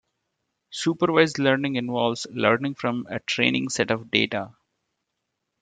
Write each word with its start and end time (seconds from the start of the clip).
Supervised 0.71 1.37
learning 1.37 1.75
involves 1.75 2.25
learning 2.31 2.73
from 2.73 3.05
a 3.11 3.19
training 3.19 3.69
set 3.69 3.91
of 3.91 4.09
data. 4.09 4.55